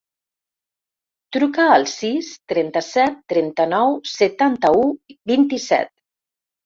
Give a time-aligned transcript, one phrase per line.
[1.35, 4.83] Truca al sis, trenta-set, trenta-nou, setanta-u,
[5.35, 5.93] vint-i-set.